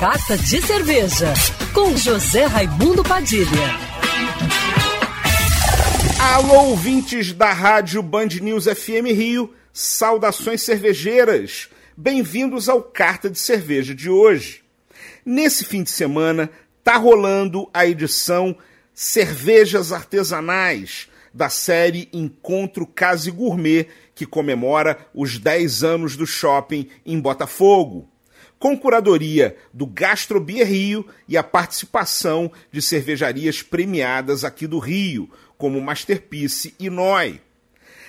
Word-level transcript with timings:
Carta 0.00 0.38
de 0.38 0.62
Cerveja, 0.64 1.34
com 1.74 1.96
José 1.96 2.44
Raimundo 2.44 3.02
Padilha. 3.02 3.48
Alô, 6.20 6.68
ouvintes 6.68 7.32
da 7.32 7.52
Rádio 7.52 8.00
Band 8.00 8.28
News 8.40 8.66
FM 8.66 9.10
Rio, 9.12 9.52
saudações 9.72 10.62
cervejeiras. 10.62 11.68
Bem-vindos 11.96 12.68
ao 12.68 12.80
Carta 12.80 13.28
de 13.28 13.40
Cerveja 13.40 13.92
de 13.92 14.08
hoje. 14.08 14.62
Nesse 15.26 15.64
fim 15.64 15.82
de 15.82 15.90
semana, 15.90 16.48
tá 16.84 16.96
rolando 16.96 17.68
a 17.74 17.84
edição 17.84 18.56
Cervejas 18.94 19.90
Artesanais 19.90 21.08
da 21.34 21.48
série 21.48 22.08
Encontro 22.12 22.86
Case 22.86 23.32
Gourmet, 23.32 23.88
que 24.14 24.24
comemora 24.24 24.96
os 25.12 25.38
10 25.38 25.82
anos 25.82 26.16
do 26.16 26.24
shopping 26.24 26.88
em 27.04 27.18
Botafogo 27.18 28.08
com 28.58 28.76
curadoria 28.76 29.56
do 29.72 29.86
Gastrobier 29.86 30.66
Rio 30.66 31.06
e 31.28 31.36
a 31.36 31.42
participação 31.42 32.50
de 32.72 32.82
cervejarias 32.82 33.62
premiadas 33.62 34.44
aqui 34.44 34.66
do 34.66 34.78
Rio, 34.78 35.30
como 35.56 35.80
Masterpiece 35.80 36.74
e 36.78 36.90
Noi. 36.90 37.40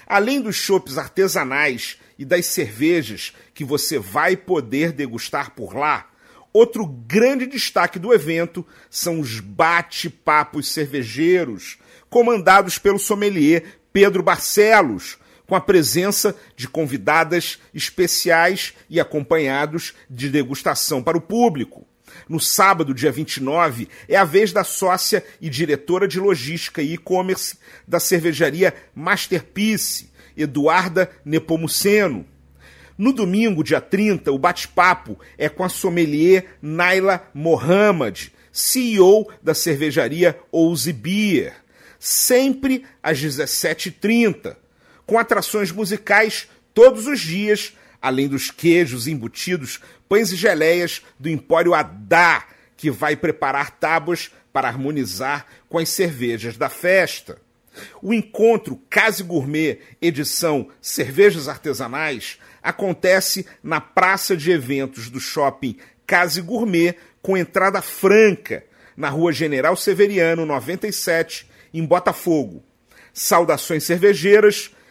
Além 0.07 0.41
dos 0.41 0.55
chopes 0.55 0.97
artesanais 0.97 1.97
e 2.17 2.25
das 2.25 2.47
cervejas 2.47 3.33
que 3.53 3.63
você 3.63 3.99
vai 3.99 4.35
poder 4.35 4.91
degustar 4.91 5.51
por 5.51 5.75
lá, 5.75 6.09
outro 6.51 6.85
grande 6.85 7.45
destaque 7.45 7.99
do 7.99 8.11
evento 8.11 8.65
são 8.89 9.19
os 9.19 9.39
bate-papos 9.39 10.69
cervejeiros, 10.69 11.77
comandados 12.09 12.79
pelo 12.79 12.97
sommelier 12.97 13.79
Pedro 13.93 14.23
Barcelos, 14.23 15.19
com 15.49 15.55
a 15.55 15.61
presença 15.61 16.35
de 16.55 16.67
convidadas 16.67 17.57
especiais 17.73 18.75
e 18.87 18.99
acompanhados 18.99 19.95
de 20.07 20.29
degustação 20.29 21.01
para 21.01 21.17
o 21.17 21.21
público. 21.21 21.87
No 22.27 22.39
sábado, 22.39 22.93
dia 22.93 23.11
29, 23.11 23.89
é 24.07 24.15
a 24.15 24.23
vez 24.23 24.53
da 24.53 24.63
sócia 24.63 25.23
e 25.41 25.49
diretora 25.49 26.07
de 26.07 26.19
logística 26.19 26.83
e 26.83 26.93
e-commerce 26.93 27.57
da 27.87 27.99
cervejaria 27.99 28.75
Masterpiece, 28.93 30.11
Eduarda 30.37 31.09
Nepomuceno. 31.25 32.27
No 32.95 33.11
domingo, 33.11 33.63
dia 33.63 33.81
30, 33.81 34.31
o 34.31 34.37
bate-papo 34.37 35.19
é 35.35 35.49
com 35.49 35.63
a 35.63 35.69
sommelier 35.69 36.57
Naila 36.61 37.27
Mohamed, 37.33 38.31
CEO 38.51 39.27
da 39.41 39.55
cervejaria 39.55 40.37
Ouse 40.51 40.93
Beer, 40.93 41.55
sempre 41.97 42.85
às 43.01 43.19
17h30 43.19 44.55
com 45.09 45.17
atrações 45.17 45.71
musicais 45.71 46.47
todos 46.71 47.07
os 47.07 47.19
dias, 47.19 47.73
além 47.99 48.27
dos 48.27 48.51
queijos 48.51 49.07
embutidos, 49.07 49.79
pães 50.07 50.31
e 50.31 50.35
geleias 50.35 51.01
do 51.19 51.27
Empório 51.27 51.73
Adá, 51.73 52.45
que 52.77 52.91
vai 52.91 53.15
preparar 53.15 53.71
tábuas 53.71 54.29
para 54.53 54.67
harmonizar 54.67 55.47
com 55.67 55.79
as 55.79 55.89
cervejas 55.89 56.57
da 56.57 56.69
festa. 56.69 57.41
O 58.03 58.13
encontro 58.13 58.79
Case 58.87 59.23
Gourmet, 59.23 59.79
edição 59.99 60.69
Cervejas 60.79 61.47
Artesanais, 61.47 62.37
acontece 62.61 63.47
na 63.63 63.81
praça 63.81 64.37
de 64.37 64.51
eventos 64.51 65.09
do 65.09 65.19
shopping 65.19 65.75
Case 66.05 66.39
Gourmet, 66.39 66.95
com 67.19 67.35
entrada 67.35 67.81
franca, 67.81 68.63
na 68.95 69.09
rua 69.09 69.33
General 69.33 69.75
Severiano, 69.75 70.45
97, 70.45 71.49
em 71.73 71.83
Botafogo. 71.83 72.63
Saudações 73.11 73.83
cervejeiras 73.83 74.71